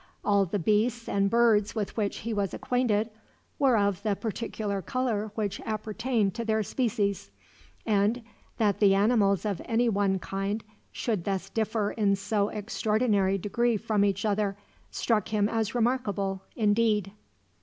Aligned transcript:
All 0.25 0.47
the 0.47 0.57
beasts 0.57 1.07
and 1.07 1.29
birds 1.29 1.75
with 1.75 1.95
which 1.95 2.17
he 2.25 2.33
was 2.33 2.55
acquainted 2.55 3.11
were 3.59 3.77
of 3.77 4.01
the 4.01 4.15
particular 4.15 4.81
color 4.81 5.31
which 5.35 5.61
appertained 5.63 6.33
to 6.33 6.43
their 6.43 6.63
species, 6.63 7.29
and 7.85 8.23
that 8.57 8.79
the 8.79 8.95
animals 8.95 9.45
of 9.45 9.61
any 9.65 9.89
one 9.89 10.17
kind 10.17 10.63
should 10.91 11.23
thus 11.23 11.51
differ 11.51 11.91
in 11.91 12.15
so 12.15 12.49
extraordinary 12.49 13.37
degree 13.37 13.77
from 13.77 14.03
each 14.03 14.25
other 14.25 14.57
struck 14.89 15.27
him 15.29 15.47
as 15.47 15.75
remarkable, 15.75 16.41
indeed. 16.55 17.11